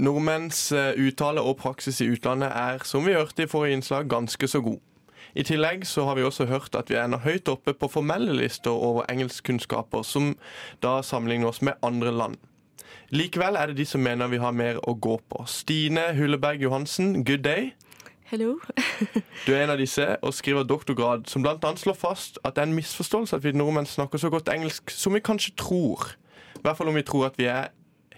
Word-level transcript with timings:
Nordmenns 0.00 0.70
eh, 0.72 0.94
uttale 0.96 1.42
og 1.44 1.58
praksis 1.60 2.00
i 2.00 2.08
utlandet 2.08 2.48
er, 2.56 2.84
som 2.88 3.04
vi 3.04 3.12
hørte 3.12 3.44
i 3.44 3.50
forrige 3.50 3.76
innslag, 3.76 4.08
ganske 4.08 4.48
så 4.48 4.62
god. 4.64 4.78
I 5.34 5.44
tillegg 5.46 5.84
så 5.86 6.04
har 6.08 6.16
vi 6.16 6.24
også 6.26 6.46
hørt 6.50 6.74
at 6.74 6.90
vi 6.90 6.96
er 6.96 7.04
enda 7.04 7.20
høyt 7.22 7.48
oppe 7.52 7.74
på 7.76 7.90
formelle 7.92 8.32
lister 8.34 8.72
over 8.72 9.04
engelskkunnskaper, 9.12 10.02
som 10.02 10.32
da 10.82 11.00
sammenligner 11.06 11.52
oss 11.52 11.60
med 11.62 11.78
andre 11.86 12.10
land. 12.10 12.40
Likevel 13.10 13.58
er 13.58 13.70
det 13.70 13.76
de 13.76 13.86
som 13.86 14.02
mener 14.02 14.30
vi 14.30 14.40
har 14.42 14.54
mer 14.56 14.80
å 14.88 14.94
gå 14.94 15.18
på. 15.30 15.44
Stine 15.46 16.10
Hulleberg 16.16 16.62
Johansen, 16.64 17.24
good 17.24 17.44
day. 17.46 17.72
Hello. 18.30 18.56
Du 19.46 19.52
er 19.52 19.64
en 19.64 19.72
av 19.72 19.80
disse 19.80 20.04
og 20.22 20.34
skriver 20.36 20.66
doktorgrad 20.68 21.26
som 21.30 21.42
bl.a. 21.42 21.70
slår 21.76 21.96
fast 21.98 22.38
at 22.44 22.54
det 22.54 22.62
er 22.62 22.68
en 22.68 22.76
misforståelse 22.76 23.36
at 23.36 23.44
vi 23.44 23.52
nordmenn 23.56 23.88
snakker 23.90 24.22
så 24.22 24.30
godt 24.30 24.50
engelsk 24.52 24.92
som 24.94 25.16
vi 25.16 25.22
kanskje 25.24 25.56
tror. 25.58 26.12
I 26.54 26.62
hvert 26.62 26.78
fall 26.78 26.92
om 26.92 26.98
vi 26.98 27.06
tror 27.06 27.26
at 27.26 27.38
vi 27.40 27.48
er 27.50 27.72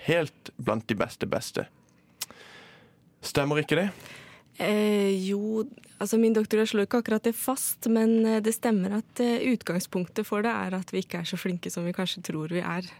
helt 0.06 0.52
blant 0.60 0.88
de 0.88 0.98
beste 0.98 1.28
beste. 1.30 1.64
Stemmer 3.22 3.62
ikke 3.62 3.78
det? 3.78 3.88
Eh, 4.60 5.14
jo, 5.24 5.64
altså 6.02 6.18
min 6.20 6.34
doktorgrad 6.36 6.68
slår 6.68 6.86
ikke 6.86 7.00
akkurat 7.00 7.24
det 7.24 7.34
fast, 7.38 7.88
men 7.88 8.26
eh, 8.26 8.42
det 8.44 8.52
stemmer 8.56 8.98
at 8.98 9.22
eh, 9.22 9.46
utgangspunktet 9.54 10.28
for 10.28 10.44
det 10.44 10.52
er 10.52 10.76
at 10.76 10.92
vi 10.92 11.00
ikke 11.00 11.22
er 11.22 11.30
så 11.30 11.38
flinke 11.40 11.72
som 11.72 11.86
vi 11.88 11.94
kanskje 11.96 12.24
tror 12.28 12.52
vi 12.52 12.60
er. 12.60 12.90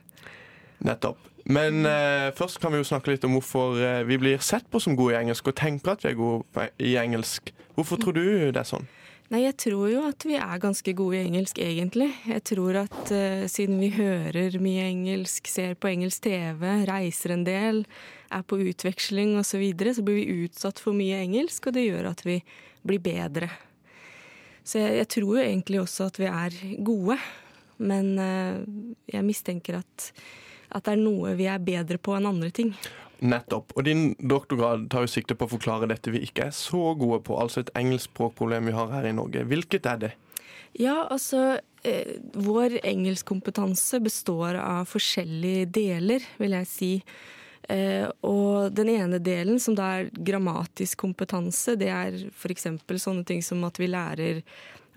Nettopp. 0.82 1.20
Men 1.44 1.84
eh, 1.86 2.30
først 2.38 2.60
kan 2.62 2.72
vi 2.72 2.80
jo 2.80 2.86
snakke 2.86 3.12
litt 3.12 3.26
om 3.26 3.36
hvorfor 3.36 3.78
eh, 3.82 4.02
vi 4.06 4.18
blir 4.22 4.42
sett 4.42 4.68
på 4.70 4.80
som 4.80 4.96
gode 4.96 5.16
i 5.16 5.20
engelsk, 5.20 5.50
og 5.50 5.58
tenker 5.58 5.96
at 5.96 6.06
vi 6.06 6.12
er 6.12 6.18
gode 6.18 6.68
i 6.78 6.96
engelsk. 7.02 7.52
Hvorfor 7.74 8.00
tror 8.00 8.16
du 8.16 8.24
det 8.24 8.60
er 8.62 8.68
sånn? 8.68 8.86
Nei, 9.32 9.46
jeg 9.46 9.54
tror 9.62 9.86
jo 9.88 10.00
at 10.04 10.26
vi 10.28 10.34
er 10.36 10.58
ganske 10.60 10.92
gode 10.92 11.16
i 11.16 11.24
engelsk, 11.24 11.56
egentlig. 11.64 12.10
Jeg 12.28 12.42
tror 12.50 12.82
at 12.82 13.12
uh, 13.16 13.44
siden 13.48 13.78
vi 13.80 13.88
hører 13.94 14.58
mye 14.60 14.82
engelsk, 14.90 15.48
ser 15.48 15.72
på 15.80 15.88
engelsk 15.88 16.26
TV, 16.26 16.66
reiser 16.84 17.32
en 17.32 17.46
del, 17.46 17.80
er 18.28 18.42
på 18.44 18.58
utveksling 18.60 19.38
osv., 19.40 19.54
så, 19.54 19.60
videre, 19.62 19.94
så 19.96 20.04
blir 20.04 20.18
vi 20.20 20.44
utsatt 20.44 20.82
for 20.84 20.92
mye 20.98 21.22
engelsk, 21.24 21.64
og 21.64 21.78
det 21.78 21.86
gjør 21.86 22.10
at 22.10 22.20
vi 22.28 22.36
blir 22.84 23.00
bedre. 23.00 23.48
Så 24.68 24.82
jeg, 24.82 25.00
jeg 25.00 25.10
tror 25.16 25.30
jo 25.38 25.46
egentlig 25.46 25.80
også 25.80 26.10
at 26.12 26.20
vi 26.20 26.28
er 26.28 26.58
gode, 26.84 27.16
men 27.80 28.12
uh, 28.20 28.60
jeg 29.08 29.24
mistenker 29.24 29.80
at, 29.80 30.10
at 30.76 30.84
det 30.84 30.98
er 30.98 31.06
noe 31.06 31.32
vi 31.40 31.48
er 31.48 31.64
bedre 31.72 31.96
på 31.96 32.18
enn 32.18 32.28
andre 32.34 32.52
ting. 32.52 32.76
Nettopp. 33.22 33.72
Og 33.78 33.86
din 33.86 34.12
doktorgrad 34.18 34.88
tar 34.90 35.06
jo 35.06 35.10
sikte 35.10 35.36
på 35.38 35.46
å 35.46 35.52
forklare 35.54 35.88
dette 35.90 36.10
vi 36.10 36.24
ikke 36.26 36.48
er 36.48 36.56
så 36.56 36.92
gode 36.98 37.20
på, 37.26 37.38
altså 37.38 37.62
et 37.62 37.70
engelskspråkproblem 37.78 38.70
vi 38.70 38.74
har 38.76 38.90
her 38.90 39.06
i 39.06 39.14
Norge. 39.16 39.44
Hvilket 39.46 39.86
er 39.86 40.00
det? 40.06 40.12
Ja, 40.80 41.02
altså 41.12 41.58
eh, 41.84 42.16
Vår 42.32 42.78
engelskkompetanse 42.82 44.00
består 44.02 44.58
av 44.58 44.88
forskjellige 44.90 45.68
deler, 45.76 46.26
vil 46.40 46.56
jeg 46.56 46.70
si. 46.70 46.92
Eh, 47.70 48.08
og 48.26 48.74
den 48.74 48.90
ene 48.90 49.20
delen, 49.22 49.60
som 49.62 49.76
da 49.78 49.92
er 50.00 50.12
grammatisk 50.12 51.04
kompetanse, 51.04 51.76
det 51.78 51.90
er 51.94 52.16
f.eks. 52.32 52.70
sånne 53.04 53.26
ting 53.28 53.42
som 53.44 53.62
at 53.68 53.78
vi 53.78 53.90
lærer 53.92 54.42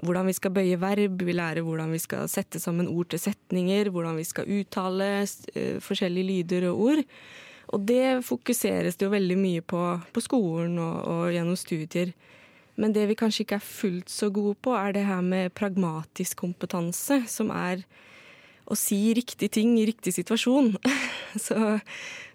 hvordan 0.04 0.28
vi 0.28 0.36
skal 0.36 0.52
bøye 0.52 0.80
verb, 0.80 1.22
vi 1.24 1.36
lærer 1.36 1.64
hvordan 1.64 1.94
vi 1.96 2.02
skal 2.04 2.28
sette 2.32 2.60
sammen 2.60 2.90
ord 2.92 3.14
til 3.14 3.22
setninger, 3.22 3.92
hvordan 3.94 4.18
vi 4.20 4.26
skal 4.28 4.50
uttale 4.58 5.10
eh, 5.24 5.78
forskjellige 5.84 6.32
lyder 6.32 6.72
og 6.72 6.82
ord. 6.90 7.04
Og 7.74 7.86
det 7.88 8.22
fokuseres 8.26 8.98
det 8.98 9.08
jo 9.08 9.14
veldig 9.14 9.38
mye 9.40 9.66
på 9.66 9.82
på 10.14 10.24
skolen 10.24 10.78
og, 10.80 10.98
og, 11.06 11.24
gjennom 11.34 11.58
studier. 11.60 12.14
Men 12.76 12.94
det 12.96 13.06
vi 13.08 13.16
kanskje 13.16 13.46
ikke 13.46 13.60
er 13.60 13.68
fullt 13.68 14.12
så 14.12 14.30
gode 14.34 14.58
på, 14.60 14.74
er 14.76 14.96
det 14.96 15.06
her 15.08 15.22
med 15.24 15.54
pragmatisk 15.56 16.42
kompetanse, 16.44 17.22
som 17.32 17.54
er 17.56 17.86
å 18.66 18.76
si 18.78 18.98
riktig 19.16 19.52
ting 19.54 19.76
i 19.80 19.86
riktig 19.88 20.16
situasjon. 20.16 20.76
Så, 21.36 21.52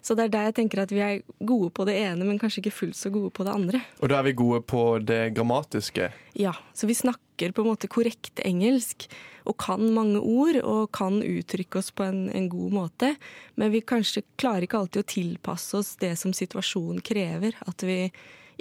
så, 0.05 0.13
det 0.13 0.27
er 0.27 0.29
der 0.29 0.43
jeg 0.45 0.53
tenker 0.59 0.83
at 0.83 0.91
vi 0.93 0.99
er 1.01 1.23
gode 1.41 1.71
på 1.73 1.87
det 1.89 1.95
ene, 2.03 2.21
men 2.21 2.37
kanskje 2.37 2.59
ikke 2.61 2.73
fullt 2.83 2.99
så 2.99 3.09
gode 3.09 3.31
på 3.33 3.41
det 3.47 3.55
andre. 3.57 3.79
Og 3.97 4.11
da 4.11 4.19
er 4.19 4.27
vi 4.27 4.35
gode 4.37 4.59
på 4.61 4.83
det 5.01 5.31
grammatiske? 5.33 6.11
Ja, 6.37 6.51
så 6.77 6.85
vi 6.85 6.93
snakker 6.99 7.30
på 7.49 7.63
en 7.63 7.71
måte 7.71 7.89
korrekt 7.89 8.43
engelsk 8.45 9.07
og 9.49 9.57
kan 9.57 9.81
mange 9.95 10.21
ord 10.21 10.59
og 10.61 10.91
kan 10.93 11.17
uttrykke 11.25 11.81
oss 11.81 11.89
på 11.89 12.05
en, 12.05 12.27
en 12.29 12.45
god 12.51 12.77
måte. 12.77 13.15
Men 13.57 13.73
vi 13.73 13.81
kanskje 13.81 14.21
klarer 14.37 14.67
ikke 14.67 14.83
alltid 14.83 15.01
å 15.01 15.11
tilpasse 15.15 15.81
oss 15.81 15.95
det 15.97 16.13
som 16.21 16.37
situasjonen 16.37 17.01
krever. 17.01 17.57
At 17.65 17.81
vi 17.81 18.05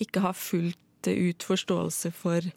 ikke 0.00 0.24
har 0.24 0.38
fullt 0.38 1.12
ut 1.12 1.44
forståelse 1.44 2.16
for 2.16 2.48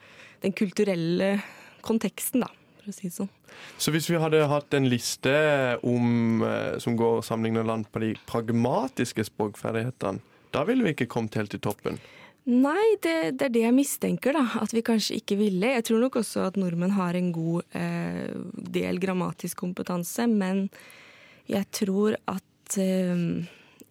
den 0.43 0.55
kulturelle 0.55 1.35
konteksten, 1.83 2.47
da 2.47 2.51
si 2.91 3.11
sånn. 3.13 3.29
Så 3.77 3.93
hvis 3.93 4.09
vi 4.11 4.19
hadde 4.19 4.41
hatt 4.49 4.73
en 4.75 4.89
liste 4.91 5.33
om, 5.85 6.41
eh, 6.43 6.79
som 6.79 6.97
går 6.97 7.21
sammenlignet 7.23 7.65
land 7.65 7.91
på 7.91 7.99
de 7.99 8.15
pragmatiske 8.27 9.23
språkferdighetene, 9.29 10.19
da 10.51 10.63
ville 10.65 10.83
vi 10.83 10.93
ikke 10.93 11.07
kommet 11.07 11.35
helt 11.35 11.51
til 11.51 11.59
toppen? 11.59 11.99
Nei, 12.43 12.97
det, 12.99 13.37
det, 13.39 13.47
er 13.47 13.53
det 13.55 13.61
jeg 13.63 13.75
mistenker, 13.75 14.35
da. 14.35 14.43
At 14.59 14.73
vi 14.75 14.83
kanskje 14.83 15.21
ikke 15.21 15.37
ville. 15.39 15.69
Jeg 15.77 15.85
tror 15.87 16.01
nok 16.03 16.17
også 16.19 16.47
at 16.49 16.59
nordmenn 16.59 16.95
har 16.97 17.15
en 17.15 17.31
god 17.35 17.63
eh, 17.79 18.33
del 18.75 18.99
grammatisk 18.99 19.61
kompetanse, 19.63 20.27
men 20.27 20.67
jeg 21.47 21.69
tror 21.71 22.19
at 22.27 22.79
eh, 22.79 23.27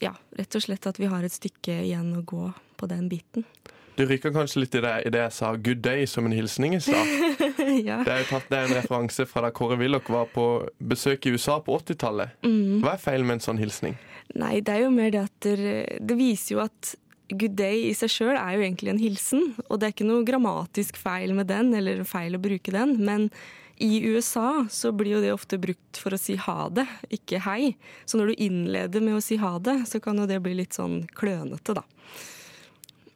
Ja, 0.03 0.17
rett 0.35 0.57
og 0.59 0.65
slett 0.65 0.89
at 0.91 0.99
vi 0.99 1.07
har 1.07 1.23
et 1.23 1.33
stykke 1.33 1.79
igjen 1.85 2.11
å 2.19 2.25
gå 2.27 2.49
på 2.77 2.89
den 2.91 3.07
biten. 3.09 3.47
Du 3.95 4.03
rykker 4.09 4.33
kanskje 4.35 4.63
litt 4.63 4.75
i 4.75 4.81
det, 4.83 4.93
i 5.07 5.11
det 5.13 5.21
jeg 5.21 5.33
sa 5.37 5.53
'good 5.55 5.83
day' 5.85 6.07
som 6.07 6.27
en 6.27 6.33
hilsning 6.33 6.75
i 6.75 6.81
stad. 6.81 7.07
ja. 7.89 8.01
Det 8.03 8.13
er 8.13 8.23
jo 8.25 8.29
tatt, 8.31 8.49
det 8.49 8.59
en 8.59 8.75
referanse 8.79 9.27
fra 9.29 9.45
da 9.45 9.53
Kåre 9.53 9.77
Willoch 9.79 10.09
var 10.11 10.31
på 10.33 10.47
besøk 10.81 11.29
i 11.29 11.35
USA 11.37 11.61
på 11.61 11.77
80-tallet. 11.79 12.41
Mm. 12.43 12.81
Hva 12.83 12.97
er 12.97 13.05
feil 13.05 13.25
med 13.29 13.39
en 13.39 13.45
sånn 13.45 13.61
hilsning? 13.61 13.95
Nei, 14.35 14.61
det 14.65 14.75
er 14.75 14.87
jo 14.87 14.91
mer 14.95 15.13
det 15.13 15.23
at 15.27 15.45
det, 15.45 15.77
det 16.01 16.17
viser 16.17 16.57
jo 16.57 16.63
at 16.65 16.95
good 17.39 17.57
day 17.59 17.89
i 17.89 17.95
seg 17.97 18.13
sjøl 18.13 18.37
er 18.37 18.57
jo 18.57 18.65
egentlig 18.65 18.93
en 18.93 19.03
hilsen. 19.03 19.51
Og 19.69 19.81
det 19.81 19.89
er 19.89 19.97
ikke 19.97 20.09
noe 20.09 20.27
grammatisk 20.27 21.01
feil 21.01 21.35
med 21.37 21.51
den, 21.51 21.73
eller 21.79 22.05
feil 22.09 22.39
å 22.39 22.43
bruke 22.43 22.75
den. 22.75 22.97
Men 23.05 23.29
i 23.83 24.03
USA 24.07 24.67
så 24.71 24.93
blir 24.93 25.17
jo 25.17 25.23
det 25.25 25.33
ofte 25.35 25.59
brukt 25.59 25.99
for 25.99 26.15
å 26.15 26.21
si 26.21 26.37
ha 26.39 26.69
det, 26.71 26.85
ikke 27.11 27.41
hei. 27.47 27.73
Så 28.07 28.21
når 28.21 28.33
du 28.33 28.45
innleder 28.47 29.03
med 29.03 29.19
å 29.19 29.25
si 29.25 29.41
ha 29.43 29.57
det, 29.59 29.81
så 29.91 29.99
kan 30.03 30.21
jo 30.21 30.29
det 30.31 30.39
bli 30.45 30.55
litt 30.61 30.77
sånn 30.79 31.03
klønete, 31.19 31.75
da. 31.81 31.87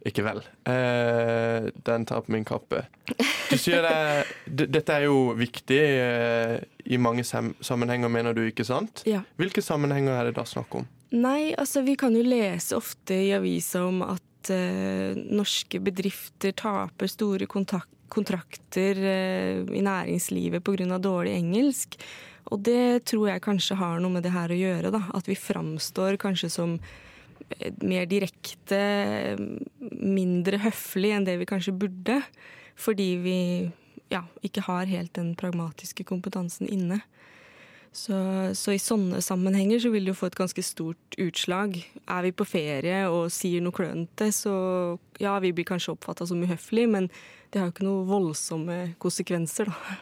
Ikke 0.07 0.23
vel. 0.23 0.43
Eh, 0.71 1.69
den 1.87 2.07
tar 2.07 2.23
på 2.23 2.35
min 2.35 2.47
kappe. 2.47 2.85
Du 3.51 3.57
sier 3.59 3.83
det, 3.83 4.67
Dette 4.71 4.95
er 4.95 5.07
jo 5.09 5.33
viktig 5.39 5.81
eh, 5.83 6.59
i 6.87 6.99
mange 6.99 7.27
sammenhenger, 7.27 8.11
mener 8.11 8.35
du, 8.35 8.45
ikke 8.47 8.67
sant? 8.67 9.03
Ja. 9.07 9.25
Hvilke 9.39 9.63
sammenhenger 9.63 10.15
er 10.15 10.31
det 10.31 10.37
da 10.39 10.47
snakk 10.47 10.79
om? 10.79 10.87
Nei, 11.15 11.55
altså 11.55 11.85
vi 11.87 11.95
kan 11.99 12.15
jo 12.17 12.25
lese 12.27 12.77
ofte 12.79 13.15
i 13.29 13.35
avisa 13.37 13.85
om 13.87 14.03
at 14.03 14.51
eh, 14.51 15.15
norske 15.15 15.79
bedrifter 15.83 16.55
taper 16.59 17.11
store 17.11 17.47
kontrakter 17.47 18.99
eh, 18.99 19.61
i 19.63 19.85
næringslivet 19.87 20.65
pga. 20.67 20.99
dårlig 20.99 21.37
engelsk. 21.37 21.99
Og 22.51 22.63
det 22.63 23.05
tror 23.11 23.29
jeg 23.31 23.43
kanskje 23.43 23.79
har 23.79 24.01
noe 24.01 24.19
med 24.19 24.23
det 24.27 24.35
her 24.35 24.51
å 24.51 24.59
gjøre, 24.59 24.93
da. 24.95 25.03
At 25.15 25.27
vi 25.31 25.39
framstår 25.39 26.19
kanskje 26.23 26.51
som 26.51 26.77
mer 27.83 28.07
direkte, 28.11 28.79
mindre 29.79 30.59
høflig 30.63 31.13
enn 31.15 31.27
det 31.27 31.39
vi 31.41 31.49
kanskje 31.49 31.75
burde. 31.75 32.21
Fordi 32.79 33.09
vi 33.23 33.39
ja, 34.13 34.23
ikke 34.47 34.67
har 34.67 34.91
helt 34.91 35.15
den 35.19 35.35
pragmatiske 35.39 36.07
kompetansen 36.07 36.69
inne. 36.71 37.01
Så, 37.97 38.17
så, 38.53 38.75
i 38.77 38.81
sånne 38.83 39.23
sammenhenger 39.25 39.81
så 39.81 39.91
vil 39.93 40.05
det 40.05 40.13
jo 40.13 40.19
få 40.19 40.29
et 40.29 40.37
ganske 40.37 40.63
stort 40.65 41.17
utslag. 41.23 41.79
Er 42.05 42.27
vi 42.27 42.33
på 42.37 42.45
ferie 42.45 43.07
og 43.09 43.31
sier 43.33 43.65
noe 43.65 43.73
klønete, 43.73 44.29
så 44.37 44.53
ja, 45.23 45.39
vi 45.41 45.55
blir 45.57 45.65
kanskje 45.69 45.95
oppfatta 45.95 46.27
som 46.29 46.43
uhøflige, 46.45 46.91
men 46.93 47.09
det 47.51 47.63
har 47.63 47.71
jo 47.71 47.75
ikke 47.75 47.87
noen 47.87 48.11
voldsomme 48.11 48.77
konsekvenser, 49.01 49.73
da. 49.73 49.97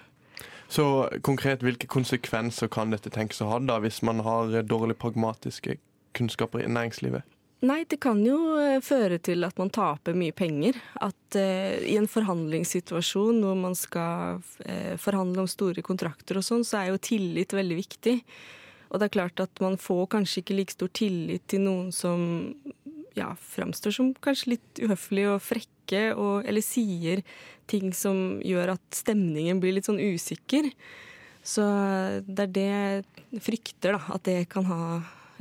Så 0.75 0.84
konkret, 1.22 1.62
hvilke 1.62 1.87
konsekvenser 1.87 2.71
kan 2.72 2.91
dette 2.91 3.12
tenkes 3.15 3.43
å 3.44 3.50
ha 3.53 3.60
da, 3.62 3.78
hvis 3.84 4.00
man 4.03 4.25
har 4.26 4.56
dårlig 4.66 4.97
pragmatiske 4.99 5.76
kunnskaper 6.19 6.65
i 6.65 6.71
næringslivet? 6.72 7.23
Nei, 7.64 7.84
det 7.88 7.96
kan 8.02 8.19
jo 8.26 8.58
eh, 8.61 8.81
føre 8.84 9.16
til 9.25 9.46
at 9.46 9.56
man 9.61 9.70
taper 9.72 10.16
mye 10.19 10.34
penger. 10.37 10.76
At 11.00 11.38
eh, 11.38 11.81
i 11.88 11.94
en 11.96 12.08
forhandlingssituasjon 12.11 13.40
hvor 13.40 13.56
man 13.56 13.76
skal 13.78 14.43
eh, 14.66 14.99
forhandle 15.00 15.44
om 15.44 15.49
store 15.49 15.84
kontrakter 15.87 16.40
og 16.40 16.44
sånn, 16.44 16.66
så 16.66 16.82
er 16.82 16.93
jo 16.93 17.00
tillit 17.00 17.56
veldig 17.56 17.78
viktig. 17.78 18.19
Og 18.90 19.00
det 19.00 19.08
er 19.08 19.14
klart 19.16 19.40
at 19.40 19.64
man 19.64 19.78
får 19.81 20.05
kanskje 20.12 20.43
ikke 20.43 20.58
like 20.58 20.76
stor 20.76 20.93
tillit 20.93 21.46
til 21.50 21.64
noen 21.64 21.88
som 21.94 22.52
ja, 23.16 23.32
framstår 23.40 23.96
som 23.96 24.12
kanskje 24.22 24.55
litt 24.55 24.84
uhøflige 24.84 25.32
og 25.32 25.43
frekke, 25.43 26.05
og, 26.19 26.44
eller 26.44 26.64
sier 26.64 27.25
ting 27.70 27.94
som 27.96 28.43
gjør 28.44 28.75
at 28.76 28.84
stemningen 28.93 29.60
blir 29.62 29.76
litt 29.76 29.88
sånn 29.88 30.02
usikker. 30.02 30.69
Så 31.44 31.64
det 32.28 32.46
er 32.46 32.55
det 32.56 32.70
jeg 32.70 33.44
frykter, 33.44 33.96
da. 33.96 34.17
At 34.17 34.25
det 34.28 34.38
kan 34.52 34.69
ha, 34.69 34.81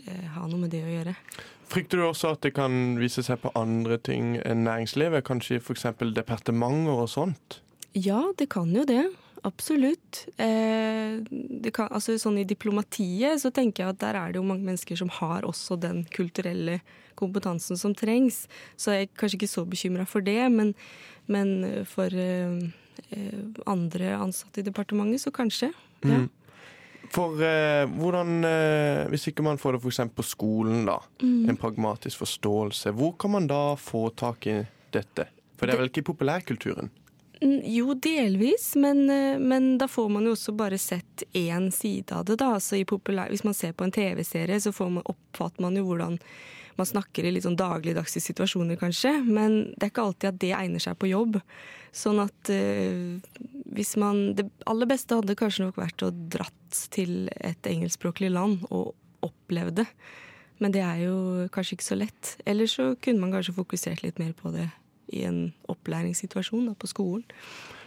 ha 0.05 0.45
noe 0.47 0.59
med 0.65 0.73
det 0.73 0.83
å 0.83 0.91
gjøre. 0.91 1.15
Frykter 1.73 1.99
du 1.99 2.05
også 2.05 2.33
at 2.35 2.43
det 2.45 2.53
kan 2.57 2.95
vise 2.99 3.23
seg 3.25 3.39
på 3.41 3.51
andre 3.57 3.97
ting 3.97 4.35
enn 4.43 4.65
næringslivet? 4.67 5.25
Kanskje 5.25 5.61
f.eks. 5.61 5.87
departementer 6.13 7.03
og 7.05 7.09
sånt? 7.09 7.59
Ja, 7.97 8.21
det 8.37 8.49
kan 8.53 8.73
jo 8.75 8.85
det. 8.89 9.05
absolutt. 9.43 10.25
Eh, 10.39 11.19
kan, 11.75 11.89
altså, 11.91 12.15
sånn 12.21 12.37
I 12.39 12.45
diplomatiet 12.47 13.41
så 13.41 13.51
tenker 13.51 13.83
jeg 13.83 13.91
at 13.91 13.99
der 13.99 14.15
er 14.15 14.31
det 14.31 14.39
jo 14.39 14.45
mange 14.47 14.63
mennesker 14.63 14.95
som 14.95 15.09
har 15.19 15.43
også 15.43 15.75
den 15.81 16.05
kulturelle 16.13 16.79
kompetansen 17.19 17.79
som 17.79 17.95
trengs. 17.95 18.45
Så 18.79 18.95
jeg 18.95 19.07
er 19.09 19.11
kanskje 19.19 19.41
ikke 19.41 19.51
så 19.51 19.65
bekymra 19.67 20.05
for 20.07 20.23
det, 20.23 20.39
men, 20.53 20.71
men 21.27 21.83
for 21.89 22.13
eh, 22.13 22.55
eh, 23.09 23.43
andre 23.67 24.15
ansatte 24.15 24.63
i 24.63 24.69
departementet 24.69 25.25
så 25.25 25.33
kanskje. 25.35 25.73
Ja. 26.05 26.23
Mm. 26.23 26.31
For 27.13 27.43
eh, 27.45 27.83
hvordan 27.99 28.41
eh, 28.47 29.03
Hvis 29.11 29.27
ikke 29.29 29.45
man 29.45 29.59
får 29.61 29.77
det 29.77 29.83
f.eks. 29.83 30.01
på 30.15 30.25
skolen, 30.25 30.87
da. 30.89 30.97
Mm. 31.21 31.49
En 31.51 31.59
pragmatisk 31.61 32.23
forståelse. 32.23 32.95
Hvor 32.97 33.13
kan 33.19 33.35
man 33.35 33.47
da 33.51 33.75
få 33.77 34.07
tak 34.17 34.47
i 34.49 34.59
dette? 34.93 35.29
For 35.57 35.69
det 35.69 35.75
er 35.75 35.83
vel 35.83 35.91
ikke 35.91 36.01
i 36.01 36.09
populærkulturen? 36.09 36.89
Jo, 37.43 37.93
delvis, 37.93 38.75
men, 38.79 39.09
eh, 39.09 39.37
men, 39.39 39.77
da 39.77 39.87
får 39.87 40.09
man 40.09 40.25
jo 40.25 40.33
også 40.33 40.55
bare 40.55 40.77
sett 40.79 41.25
én 41.33 41.69
side 41.71 42.15
av 42.15 42.25
det. 42.25 42.39
da. 42.39 42.53
Altså 42.55 42.79
populær, 42.87 43.29
hvis 43.29 43.43
man 43.43 43.53
ser 43.53 43.73
på 43.73 43.83
en 43.83 43.91
TV-serie, 43.91 44.59
så 44.61 44.73
man, 44.89 45.03
oppfatter 45.05 45.61
man 45.61 45.77
jo 45.77 45.85
hvordan 45.89 46.17
man 46.75 46.89
snakker 46.89 47.25
i 47.25 47.31
litt 47.31 47.45
sånn 47.45 47.59
dagligdagse 47.59 48.21
situasjoner, 48.23 48.79
kanskje. 48.79 49.11
Men 49.27 49.75
det 49.75 49.85
er 49.85 49.91
ikke 49.91 50.07
alltid 50.07 50.29
at 50.31 50.39
det 50.41 50.53
egner 50.57 50.81
seg 50.81 50.97
på 50.97 51.11
jobb. 51.11 51.37
Sånn 51.93 52.23
at 52.23 52.49
uh, 52.49 53.19
hvis 53.73 53.95
man 53.99 54.35
Det 54.37 54.47
aller 54.69 54.89
beste 54.89 55.17
hadde 55.17 55.37
kanskje 55.37 55.67
nok 55.67 55.79
vært 55.81 56.05
å 56.05 56.11
dratt 56.11 56.83
til 56.93 57.29
et 57.35 57.69
engelskspråklig 57.69 58.31
land 58.33 58.63
og 58.69 58.93
opplevd 59.25 59.81
det. 59.81 59.87
Men 60.61 60.73
det 60.73 60.83
er 60.85 61.03
jo 61.07 61.47
kanskje 61.53 61.77
ikke 61.77 61.89
så 61.89 61.97
lett. 61.99 62.35
Eller 62.45 62.69
så 62.69 62.93
kunne 63.01 63.23
man 63.23 63.33
kanskje 63.33 63.57
fokusert 63.57 64.03
litt 64.03 64.19
mer 64.21 64.33
på 64.37 64.53
det 64.53 64.69
i 65.13 65.23
en 65.27 65.53
opplæringssituasjon 65.69 66.69
da, 66.69 66.75
på 66.77 66.89
skolen. 66.89 67.25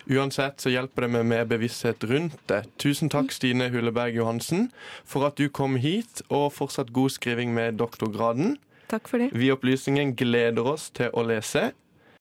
Uansett 0.07 0.63
så 0.63 0.71
hjelper 0.71 1.07
det 1.07 1.11
med 1.17 1.27
mer 1.33 1.47
bevissthet 1.51 2.05
rundt 2.07 2.37
det. 2.51 2.61
Tusen 2.79 3.11
takk, 3.11 3.33
Stine 3.35 3.67
Huleberg 3.75 4.15
Johansen, 4.15 4.69
for 5.03 5.27
at 5.27 5.41
du 5.41 5.49
kom 5.51 5.75
hit, 5.83 6.23
og 6.31 6.53
fortsatt 6.55 6.93
god 6.95 7.17
skriving 7.17 7.51
med 7.57 7.81
doktorgraden. 7.81 8.55
Takk 8.87 9.11
for 9.11 9.19
det. 9.19 9.33
Vi 9.35 9.49
i 9.49 9.55
Opplysningen 9.55 10.15
gleder 10.15 10.69
oss 10.77 10.93
til 10.95 11.11
å 11.11 11.27
lese 11.27 11.73